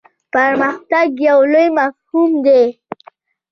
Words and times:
پرمختګ 0.33 1.09
یو 1.27 1.39
لوی 1.51 1.67
مفهوم 1.79 2.31
دی. 2.45 2.63